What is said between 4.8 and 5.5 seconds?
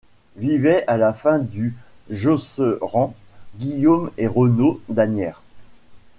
d'Asnières.